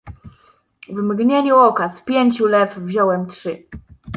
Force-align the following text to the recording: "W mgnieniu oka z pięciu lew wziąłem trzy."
"W 0.89 0.93
mgnieniu 0.93 1.55
oka 1.57 1.89
z 1.89 2.01
pięciu 2.01 2.45
lew 2.47 2.77
wziąłem 2.77 3.27
trzy." 3.27 3.63